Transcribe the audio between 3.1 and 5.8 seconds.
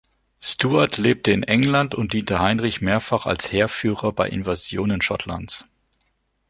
als Heerführer bei Invasionen Schottlands.